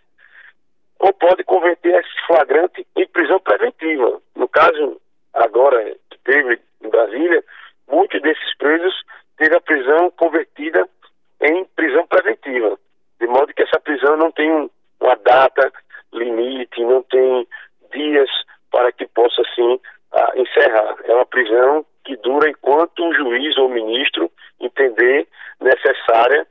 ou 1.00 1.14
pode 1.14 1.44
converter 1.44 1.94
esse 1.96 2.26
flagrante 2.26 2.86
em 2.96 3.08
prisão 3.08 3.40
preventiva. 3.40 4.20
No 4.36 4.48
caso, 4.48 5.00
agora, 5.34 5.96
que 6.10 6.18
teve 6.26 6.60
em 6.82 6.90
Brasília, 6.90 7.44
muitos 7.88 8.22
desses 8.22 8.58
presos 8.58 8.94
teve 9.38 9.56
a 9.56 9.62
prisão 9.62 10.12
convertida 10.12 10.88
em 11.42 11.64
prisão 11.76 12.06
preventiva, 12.08 12.78
de 13.20 13.28
modo 13.28 13.54
que 13.54 13.64
essa 13.64 13.80
prisão 13.80 14.18
não 14.18 14.32
tem 14.32 14.70
uma 15.00 15.16
data 15.18 15.72
limite, 16.12 16.84
não 16.84 17.04
tem 17.04 17.48
dias 17.94 18.30
para 18.72 18.92
que 18.92 19.08
possa 19.08 19.42
assim 19.42 19.80
encerrar. 20.36 20.96
É 21.06 21.14
uma 21.14 21.26
prisão 21.26 21.86
que 22.04 22.18
dura 22.18 22.50
enquanto 22.50 23.06
o 23.06 23.14
juiz 23.14 23.56
ou 23.58 23.68
o 23.68 23.72
ministro 23.72 24.32
entender 24.60 25.28
necessária 25.62 26.48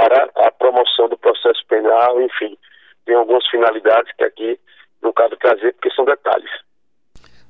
para 0.00 0.46
a 0.46 0.50
promoção 0.52 1.08
do 1.08 1.18
processo 1.18 1.60
penal, 1.68 2.20
enfim, 2.22 2.56
tem 3.04 3.14
algumas 3.14 3.46
finalidades 3.48 4.12
que 4.16 4.24
aqui 4.24 4.58
não 5.02 5.12
cabe 5.12 5.36
trazer 5.38 5.72
porque 5.74 5.90
são 5.94 6.04
detalhes. 6.04 6.50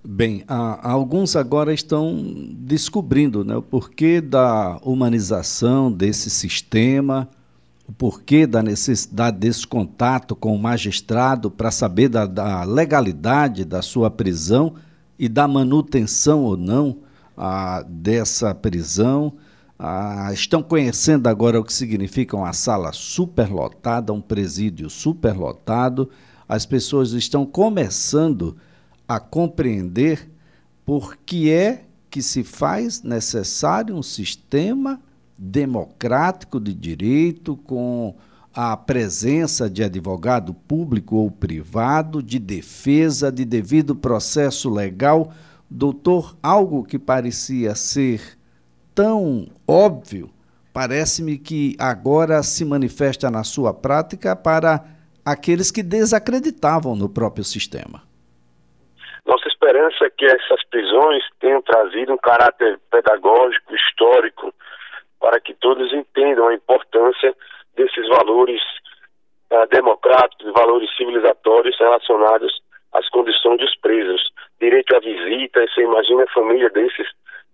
Bem, 0.02 0.44
alguns 0.48 1.36
agora 1.36 1.74
estão 1.74 2.16
descobrindo 2.56 3.44
né, 3.44 3.54
o 3.56 3.62
porquê 3.62 4.20
da 4.20 4.78
humanização 4.82 5.92
desse 5.92 6.30
sistema, 6.30 7.28
o 7.86 7.92
porquê 7.92 8.46
da 8.46 8.62
necessidade 8.62 9.36
desse 9.36 9.66
contato 9.66 10.34
com 10.34 10.54
o 10.54 10.58
magistrado 10.58 11.50
para 11.50 11.70
saber 11.70 12.08
da, 12.08 12.24
da, 12.24 12.64
legalidade 12.64 13.64
da 13.64 13.82
sua 13.82 14.10
prisão 14.10 14.74
e 15.18 15.28
da 15.28 15.46
manutenção 15.46 16.44
ou 16.44 16.56
não 16.56 16.98
dessa 17.86 18.54
prisão. 18.54 19.34
Estão 20.32 20.62
conhecendo 20.62 21.26
agora 21.26 21.58
o 21.58 21.64
que 21.64 21.72
significa 21.72 22.36
uma 22.36 22.52
sala 22.52 22.92
superlotada, 22.92 24.12
um 24.12 24.20
presídio 24.20 24.90
superlotado. 24.90 26.10
As 26.46 26.66
pessoas 26.66 27.12
estão 27.12 27.46
começando 27.46 28.56
a 29.08 29.18
compreender 29.18 30.30
por 30.84 31.16
que 31.16 31.50
é 31.50 31.84
que 32.10 32.20
se 32.20 32.42
faz 32.42 33.02
necessário 33.02 33.96
um 33.96 34.02
sistema 34.02 35.00
democrático 35.38 36.60
de 36.60 36.74
direito 36.74 37.56
com 37.56 38.14
a 38.52 38.76
presença 38.76 39.70
de 39.70 39.82
advogado 39.82 40.52
público 40.52 41.16
ou 41.16 41.30
privado, 41.30 42.22
de 42.22 42.38
defesa, 42.38 43.32
de 43.32 43.44
devido 43.44 43.94
processo 43.94 44.68
legal. 44.68 45.32
Doutor, 45.70 46.36
algo 46.42 46.84
que 46.84 46.98
parecia 46.98 47.74
ser 47.74 48.39
tão 48.94 49.46
óbvio, 49.66 50.30
parece-me 50.72 51.38
que 51.38 51.76
agora 51.78 52.42
se 52.42 52.64
manifesta 52.64 53.30
na 53.30 53.44
sua 53.44 53.72
prática 53.72 54.34
para 54.36 54.84
aqueles 55.24 55.70
que 55.70 55.82
desacreditavam 55.82 56.96
no 56.96 57.08
próprio 57.08 57.44
sistema. 57.44 58.02
Nossa 59.26 59.48
esperança 59.48 60.06
é 60.06 60.10
que 60.10 60.24
essas 60.24 60.64
prisões 60.70 61.22
tenham 61.38 61.62
trazido 61.62 62.12
um 62.12 62.18
caráter 62.18 62.78
pedagógico, 62.90 63.74
histórico, 63.74 64.52
para 65.20 65.38
que 65.40 65.54
todos 65.54 65.92
entendam 65.92 66.48
a 66.48 66.54
importância 66.54 67.34
desses 67.76 68.08
valores 68.08 68.60
uh, 69.52 69.66
democráticos, 69.70 70.52
valores 70.52 70.90
civilizatórios 70.96 71.78
relacionados 71.78 72.60
às 72.92 73.08
condições 73.10 73.58
dos 73.58 73.76
presos. 73.76 74.20
Direito 74.60 74.96
à 74.96 75.00
visita, 75.00 75.60
você 75.60 75.82
imagina 75.82 76.24
a 76.24 76.32
família 76.32 76.70
desses 76.70 77.06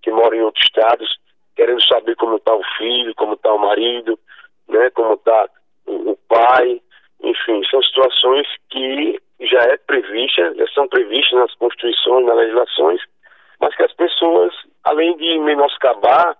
que 0.02 0.10
moram 0.10 0.36
em 0.36 0.42
outros 0.42 0.64
estados, 0.64 1.18
querendo 1.56 1.82
saber 1.86 2.14
como 2.16 2.36
está 2.36 2.54
o 2.54 2.62
filho, 2.76 3.14
como 3.14 3.34
está 3.34 3.52
o 3.52 3.58
marido, 3.58 4.18
né, 4.68 4.90
como 4.90 5.14
está 5.14 5.48
o, 5.86 6.16
pai, 6.28 6.80
enfim, 7.22 7.62
são 7.70 7.82
situações 7.82 8.46
que 8.70 9.20
já 9.40 9.60
é 9.60 9.76
prevista, 9.78 10.54
já 10.54 10.66
são 10.68 10.88
previstas 10.88 11.38
nas 11.38 11.54
constituições, 11.54 12.26
nas 12.26 12.36
legislações, 12.36 13.00
mas 13.60 13.74
que 13.74 13.82
as 13.84 13.92
pessoas, 13.94 14.52
além 14.84 15.16
de 15.16 15.38
menoscabar, 15.38 16.36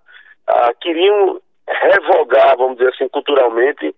ah, 0.47 0.73
queriam 0.79 1.41
revogar, 1.67 2.55
vamos 2.57 2.77
dizer 2.77 2.93
assim, 2.93 3.07
culturalmente, 3.09 3.95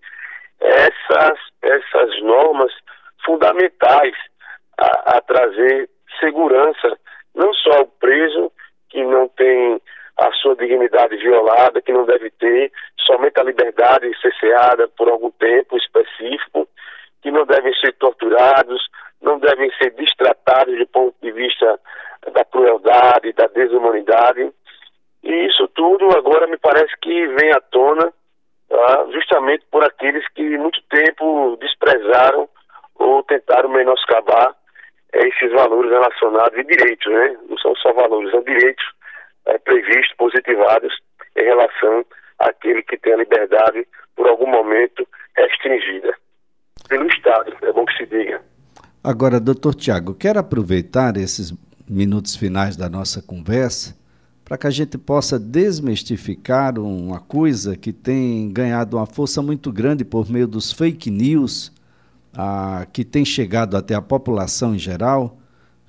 essas, 0.60 1.38
essas 1.62 2.22
normas 2.22 2.72
fundamentais 3.24 4.14
a, 4.78 5.16
a 5.16 5.20
trazer 5.20 5.88
segurança, 6.18 6.98
não 7.34 7.52
só 7.54 7.78
ao 7.78 7.86
preso, 7.86 8.52
que 8.88 9.02
não 9.04 9.28
tem 9.28 9.80
a 10.20 10.32
sua 10.32 10.54
dignidade 10.54 11.16
violada, 11.16 11.80
que 11.80 11.92
não 11.92 12.04
deve 12.04 12.30
ter, 12.32 12.70
somente 13.06 13.40
a 13.40 13.44
liberdade 13.44 14.10
cesseada 14.20 14.86
por 14.88 15.08
algum 15.08 15.30
tempo 15.30 15.76
específico, 15.78 16.68
que 17.22 17.30
não 17.30 17.46
devem 17.46 17.72
ser 17.74 17.94
torturados, 17.94 18.86
não 19.22 19.38
devem 19.38 19.70
ser 19.78 19.90
distratados 19.92 20.78
do 20.78 20.86
ponto 20.88 21.14
de 21.22 21.32
vista 21.32 21.80
da 22.32 22.44
crueldade, 22.44 23.32
da 23.32 23.46
desumanidade. 23.46 24.52
E 25.22 25.32
isso 25.46 25.66
tudo 25.68 26.06
agora 26.16 26.46
me 26.46 26.58
parece 26.58 26.94
que 27.00 27.26
vem 27.28 27.50
à 27.52 27.60
tona 27.60 28.12
tá, 28.68 29.06
justamente 29.12 29.64
por 29.70 29.82
aqueles 29.84 30.26
que 30.34 30.42
muito 30.58 30.80
tempo 30.90 31.56
desprezaram 31.60 32.48
ou 32.96 33.22
tentaram 33.22 33.70
menoscabar 33.70 34.54
esses 35.14 35.50
valores 35.52 35.90
relacionados 35.90 36.58
e 36.58 36.64
direitos, 36.64 37.12
né? 37.12 37.38
Não 37.48 37.58
são 37.58 37.74
só 37.76 37.92
valores, 37.92 38.30
são 38.30 38.42
direitos 38.42 38.84
é, 39.46 39.58
previstos, 39.58 40.16
positivados 40.16 40.92
em 41.36 41.44
relação 41.44 42.04
àquele 42.38 42.82
que 42.82 42.96
tem 42.98 43.14
a 43.14 43.18
liberdade 43.18 43.86
por 44.16 44.28
algum 44.28 44.48
momento 44.48 45.06
restringida 45.36 46.14
pelo 46.88 47.06
Estado, 47.06 47.56
é 47.62 47.72
bom 47.72 47.84
que 47.84 47.96
se 47.96 48.06
diga. 48.06 48.42
Agora, 49.02 49.40
doutor 49.40 49.74
Tiago, 49.74 50.14
quero 50.14 50.40
aproveitar 50.40 51.16
esses 51.16 51.54
minutos 51.88 52.36
finais 52.36 52.76
da 52.76 52.88
nossa 52.88 53.22
conversa 53.22 53.96
para 54.44 54.58
que 54.58 54.66
a 54.66 54.70
gente 54.70 54.98
possa 54.98 55.38
desmistificar 55.38 56.78
uma 56.78 57.20
coisa 57.20 57.76
que 57.76 57.92
tem 57.92 58.52
ganhado 58.52 58.96
uma 58.96 59.06
força 59.06 59.40
muito 59.40 59.72
grande 59.72 60.04
por 60.04 60.28
meio 60.28 60.48
dos 60.48 60.72
fake 60.72 61.10
news 61.10 61.72
a, 62.36 62.86
que 62.92 63.04
tem 63.04 63.24
chegado 63.24 63.76
até 63.76 63.94
a 63.94 64.02
população 64.02 64.74
em 64.74 64.78
geral 64.78 65.39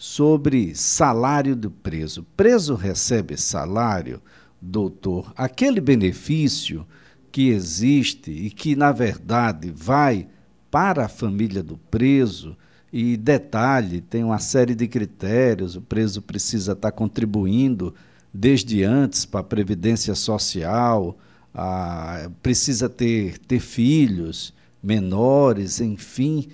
sobre 0.01 0.73
salário 0.73 1.55
do 1.55 1.69
preso. 1.69 2.25
Preso 2.35 2.73
recebe 2.73 3.37
salário, 3.37 4.19
doutor, 4.59 5.31
aquele 5.37 5.79
benefício 5.79 6.87
que 7.31 7.49
existe 7.49 8.31
e 8.31 8.49
que, 8.49 8.75
na 8.75 8.91
verdade, 8.91 9.69
vai 9.69 10.27
para 10.71 11.05
a 11.05 11.07
família 11.07 11.61
do 11.61 11.77
preso. 11.77 12.57
E 12.91 13.15
detalhe, 13.15 14.01
tem 14.01 14.23
uma 14.23 14.39
série 14.39 14.73
de 14.73 14.87
critérios, 14.87 15.75
o 15.75 15.81
preso 15.81 16.19
precisa 16.19 16.71
estar 16.71 16.91
contribuindo 16.91 17.93
desde 18.33 18.83
antes 18.83 19.23
para 19.23 19.41
a 19.41 19.43
Previdência 19.43 20.15
Social, 20.15 21.15
a, 21.53 22.27
precisa 22.41 22.89
ter, 22.89 23.37
ter 23.37 23.59
filhos, 23.59 24.51
menores, 24.81 25.79
enfim. 25.79 26.47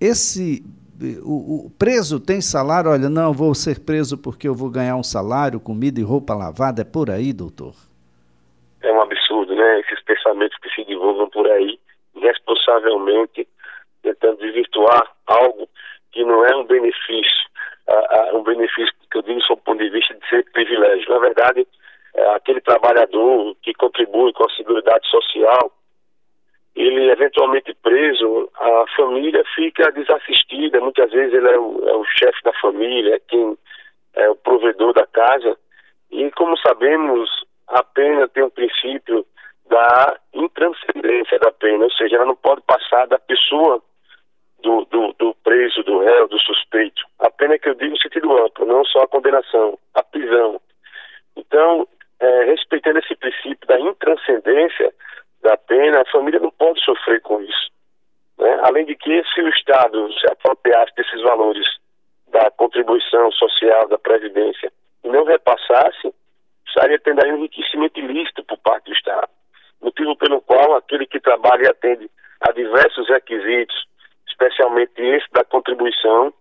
Esse 0.00 0.64
o, 1.22 1.66
o, 1.66 1.70
preso 1.78 2.20
tem 2.20 2.40
salário, 2.40 2.90
olha, 2.90 3.08
não, 3.08 3.32
vou 3.32 3.54
ser 3.54 3.80
preso 3.80 4.18
porque 4.18 4.46
eu 4.46 4.54
vou 4.54 4.70
ganhar 4.70 4.96
um 4.96 5.02
salário, 5.02 5.58
comida 5.58 5.98
e 5.98 6.02
roupa 6.02 6.34
lavada, 6.34 6.82
é 6.82 6.84
por 6.84 7.10
aí, 7.10 7.32
doutor? 7.32 7.74
É 8.82 8.92
um 8.92 9.00
absurdo, 9.00 9.54
né? 9.54 9.80
Esses 9.80 10.02
pensamentos 10.04 10.56
que 10.58 10.68
se 10.70 10.84
divulgam 10.84 11.28
por 11.30 11.46
aí, 11.50 11.78
responsavelmente 12.16 13.48
tentando 14.02 14.38
desvirtuar 14.38 15.10
algo 15.26 15.68
que 16.12 16.24
não 16.24 16.44
é 16.44 16.54
um 16.56 16.64
benefício, 16.64 17.48
uh, 17.88 18.34
uh, 18.34 18.38
um 18.38 18.42
benefício 18.42 18.92
que 19.10 19.18
eu 19.18 19.22
digo 19.22 19.40
sob 19.42 19.60
o 19.60 19.64
ponto 19.64 19.82
de 19.82 19.90
vista 19.90 20.14
de 20.14 20.28
ser 20.28 20.44
privilégio. 20.52 21.08
Na 21.08 21.18
verdade, 21.18 21.66
uh, 22.14 22.30
aquele 22.34 22.60
trabalhador 22.60 23.56
que 23.62 23.72
contribui 23.74 24.32
com 24.32 24.44
a 24.44 24.54
seguridade 24.54 25.08
social, 25.08 25.72
ele 26.80 27.10
eventualmente 27.10 27.74
preso, 27.82 28.50
a 28.56 28.84
família 28.96 29.42
fica 29.54 29.90
desassistida. 29.92 30.80
Muitas 30.80 31.10
vezes 31.10 31.34
ele 31.34 31.48
é 31.48 31.58
o, 31.58 31.88
é 31.88 31.94
o 31.94 32.04
chefe 32.04 32.42
da 32.42 32.52
família, 32.54 33.16
é 33.16 33.20
quem 33.28 33.56
é 34.14 34.30
o 34.30 34.36
provedor 34.36 34.92
da 34.92 35.06
casa. 35.06 35.56
E 36.10 36.30
como 36.32 36.56
sabemos, 36.58 37.28
a 37.68 37.82
pena 37.82 38.28
tem 38.28 38.42
um 38.42 38.50
princípio 38.50 39.26
da 39.68 40.18
intranscendência 40.34 41.38
da 41.38 41.52
pena, 41.52 41.84
ou 41.84 41.92
seja, 41.92 42.16
ela 42.16 42.26
não 42.26 42.36
pode 42.36 42.60
passar 42.62 43.06
da 43.06 43.18
pessoa 43.18 43.80
do, 44.62 44.84
do, 44.86 45.14
do 45.18 45.34
preso, 45.44 45.82
do 45.84 46.00
réu, 46.00 46.28
do 46.28 46.38
suspeito. 46.40 47.02
A 47.20 47.30
pena 47.30 47.58
que 47.58 47.68
eu 47.68 47.74
digo 47.74 47.92
no 47.92 48.00
sentido 48.00 48.36
amplo, 48.36 48.66
não 48.66 48.84
só 48.84 49.02
a 49.02 49.08
condenação, 49.08 49.78
a 49.94 50.02
prisão. 50.02 50.60
Então, 51.36 51.86
é, 52.18 52.44
respeitando 52.44 52.98
esse 52.98 53.14
princípio 53.14 53.66
da 53.66 53.78
intranscendência, 53.80 54.92
da 55.42 55.56
pena, 55.56 56.00
a 56.00 56.10
família 56.10 56.40
não 56.40 56.50
pode 56.50 56.82
sofrer 56.84 57.20
com 57.22 57.40
isso. 57.40 57.70
Né? 58.38 58.60
Além 58.62 58.84
de 58.84 58.94
que, 58.94 59.22
se 59.34 59.40
o 59.40 59.48
Estado 59.48 60.12
se 60.14 60.26
apropriasse 60.30 60.94
desses 60.94 61.20
valores 61.22 61.66
da 62.28 62.50
contribuição 62.52 63.30
social, 63.32 63.88
da 63.88 63.98
Previdência, 63.98 64.72
e 65.04 65.08
não 65.08 65.24
repassasse, 65.24 66.14
estaria 66.66 66.98
tendo 67.00 67.24
aí 67.24 67.32
um 67.32 67.38
enriquecimento 67.38 67.98
ilícito 67.98 68.44
por 68.44 68.58
parte 68.58 68.84
do 68.86 68.92
Estado. 68.92 69.28
Motivo 69.80 70.16
pelo 70.16 70.40
qual 70.42 70.76
aquele 70.76 71.06
que 71.06 71.20
trabalha 71.20 71.64
e 71.64 71.68
atende 71.68 72.10
a 72.40 72.52
diversos 72.52 73.08
requisitos, 73.08 73.86
especialmente 74.28 74.92
esse 75.00 75.26
da 75.32 75.44
contribuição, 75.44 76.32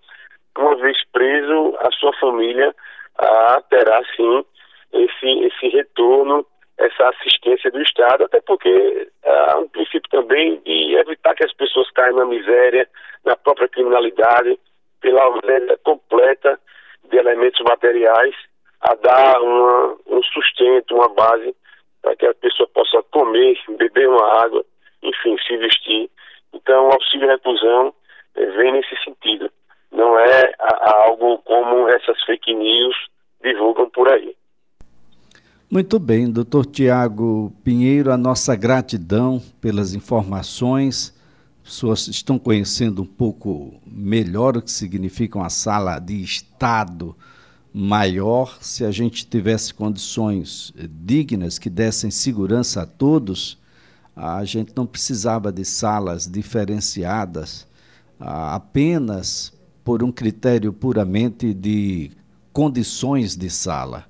uma 0.58 0.76
vez 0.76 0.98
preso, 1.12 1.78
a 1.80 1.92
sua 1.92 2.14
família 2.20 2.76
ah, 3.18 3.62
terá 3.70 4.02
sim 4.16 4.46
esse, 4.92 5.46
esse 5.46 5.68
retorno 5.70 6.46
essa 6.80 7.10
assistência 7.10 7.70
do 7.72 7.82
Estado, 7.82 8.24
até 8.24 8.42
porque 8.42 9.10
há 9.26 9.58
um 9.58 9.68
princípio 9.68 10.10
também 10.10 10.60
de 10.62 10.96
evitar 10.96 11.36
que 11.36 11.46
as 11.46 11.54
pessoas 11.54 11.90
caiam 11.92 12.16
na 12.16 12.26
miséria, 12.26 12.88
na 13.26 13.36
própria 13.36 13.68
criminalidade, 13.68 14.58
pela 15.02 15.24
ausência 15.24 15.78
completa 15.84 16.60
de 17.10 17.18
elementos 17.18 17.62
materiais, 17.68 18.36
a 18.82 18.96
dar 18.96 19.42
uma, 19.42 19.98
um 20.08 20.24
sustento, 20.24 20.96
uma 20.96 21.10
base 21.10 21.54
para 22.02 22.16
que 22.16 22.26
a 22.26 22.34
pessoa 22.34 22.68
possa 22.74 23.04
comer, 23.12 23.60
beber 23.78 24.08
uma 24.08 24.42
água, 24.42 24.64
enfim, 25.04 25.36
se 25.46 25.58
vestir. 25.58 26.10
Então, 26.54 26.88
o 26.88 26.94
auxílio 26.94 27.28
reclusão 27.28 27.94
eh, 28.36 28.46
vem 28.46 28.72
nesse 28.72 28.96
sentido. 29.04 29.52
Não 29.92 30.18
é 30.18 30.54
algo 31.06 31.40
como 31.40 31.90
essas 31.90 32.24
fake 32.24 32.54
news 32.54 32.96
divulgam 33.42 33.90
por 33.90 34.08
aí. 34.10 34.34
Muito 35.72 36.00
bem, 36.00 36.28
doutor 36.28 36.66
Tiago 36.66 37.54
Pinheiro, 37.64 38.12
a 38.12 38.18
nossa 38.18 38.56
gratidão 38.56 39.40
pelas 39.62 39.94
informações. 39.94 41.14
Pessoas 41.64 42.08
estão 42.08 42.40
conhecendo 42.40 43.04
um 43.04 43.06
pouco 43.06 43.80
melhor 43.86 44.58
o 44.58 44.64
que 44.64 44.72
significa 44.72 45.38
uma 45.38 45.52
sala 45.52 46.00
de 46.00 46.24
Estado 46.24 47.16
maior. 47.72 48.58
Se 48.60 48.84
a 48.84 48.90
gente 48.90 49.28
tivesse 49.28 49.72
condições 49.72 50.74
dignas 50.90 51.60
que 51.60 51.70
dessem 51.70 52.10
segurança 52.10 52.82
a 52.82 52.88
todos, 52.88 53.56
a 54.16 54.44
gente 54.46 54.74
não 54.76 54.88
precisava 54.88 55.52
de 55.52 55.64
salas 55.64 56.26
diferenciadas 56.26 57.68
apenas 58.20 59.54
por 59.84 60.02
um 60.02 60.12
critério 60.12 60.74
puramente 60.74 61.54
de 61.54 62.10
condições 62.52 63.36
de 63.36 63.52
sala 63.52 64.09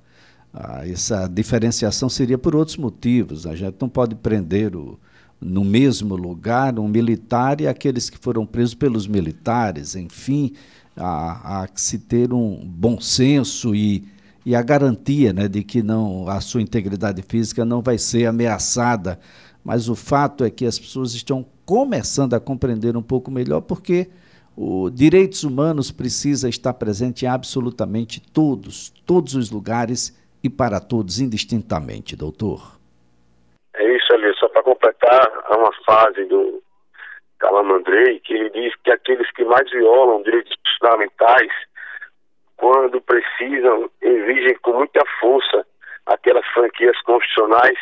ah, 0.52 0.86
essa 0.86 1.28
diferenciação 1.28 2.08
seria 2.08 2.36
por 2.36 2.56
outros 2.56 2.76
motivos. 2.76 3.46
A 3.46 3.54
gente 3.54 3.76
não 3.80 3.88
pode 3.88 4.14
prender 4.16 4.74
o, 4.74 4.98
no 5.40 5.64
mesmo 5.64 6.16
lugar 6.16 6.78
um 6.78 6.88
militar 6.88 7.60
e 7.60 7.68
aqueles 7.68 8.10
que 8.10 8.18
foram 8.18 8.44
presos 8.44 8.74
pelos 8.74 9.06
militares. 9.06 9.94
Enfim, 9.94 10.52
há, 10.96 11.62
há 11.62 11.68
que 11.68 11.80
se 11.80 11.98
ter 11.98 12.32
um 12.32 12.62
bom 12.64 13.00
senso 13.00 13.74
e, 13.74 14.04
e 14.44 14.54
a 14.54 14.62
garantia 14.62 15.32
né, 15.32 15.46
de 15.46 15.62
que 15.62 15.82
não, 15.82 16.28
a 16.28 16.40
sua 16.40 16.60
integridade 16.60 17.22
física 17.22 17.64
não 17.64 17.80
vai 17.80 17.96
ser 17.96 18.26
ameaçada. 18.26 19.20
Mas 19.64 19.88
o 19.88 19.94
fato 19.94 20.42
é 20.42 20.50
que 20.50 20.66
as 20.66 20.78
pessoas 20.78 21.14
estão 21.14 21.46
começando 21.64 22.34
a 22.34 22.40
compreender 22.40 22.96
um 22.96 23.02
pouco 23.02 23.30
melhor 23.30 23.60
porque 23.60 24.08
o 24.56 24.90
direitos 24.90 25.44
humanos 25.44 25.92
precisa 25.92 26.48
estar 26.48 26.74
presente 26.74 27.24
em 27.24 27.28
absolutamente 27.28 28.20
todos, 28.20 28.92
todos 29.06 29.34
os 29.34 29.50
lugares 29.50 30.12
e 30.42 30.48
para 30.48 30.80
todos 30.80 31.20
indistintamente, 31.20 32.16
doutor? 32.16 32.78
É 33.74 33.96
isso 33.96 34.12
ali, 34.12 34.32
só 34.36 34.48
para 34.48 34.62
completar, 34.62 35.30
há 35.44 35.56
uma 35.56 35.72
fase 35.84 36.24
do 36.24 36.62
Calamandrei 37.38 38.20
que 38.20 38.34
ele 38.34 38.50
diz 38.50 38.74
que 38.82 38.90
aqueles 38.90 39.30
que 39.32 39.44
mais 39.44 39.70
violam 39.70 40.22
direitos 40.22 40.54
fundamentais, 40.78 41.52
quando 42.56 43.00
precisam, 43.00 43.90
exigem 44.02 44.56
com 44.62 44.74
muita 44.74 45.02
força 45.20 45.66
aquelas 46.06 46.46
franquias 46.48 47.00
constitucionais 47.02 47.78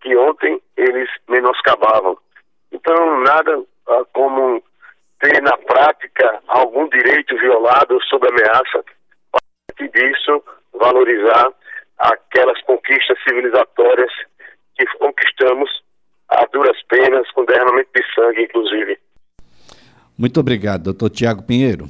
que 0.00 0.16
ontem 0.16 0.60
eles 0.76 1.08
menoscabavam. 1.28 2.16
Então, 2.72 3.20
nada 3.20 3.62
ah, 3.88 4.04
como 4.12 4.62
ter 5.20 5.42
na 5.42 5.56
prática 5.56 6.40
algum 6.48 6.88
direito 6.88 7.36
violado 7.36 8.00
sob 8.04 8.26
ameaça, 8.28 8.84
para 9.76 9.88
disso 9.88 10.42
valorizar 10.74 11.52
aquelas 11.98 12.60
conquistas 12.62 13.18
civilizatórias 13.26 14.10
que 14.76 14.86
conquistamos 14.98 15.70
a 16.28 16.44
duras 16.52 16.76
penas, 16.88 17.30
com 17.32 17.44
derramamento 17.44 17.90
de 17.94 18.02
sangue, 18.14 18.42
inclusive. 18.42 18.98
Muito 20.18 20.40
obrigado, 20.40 20.84
doutor 20.84 21.10
Tiago 21.10 21.42
Pinheiro. 21.42 21.86